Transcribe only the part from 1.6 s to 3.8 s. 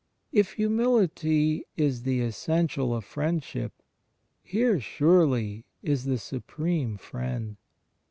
is the essential of friendship,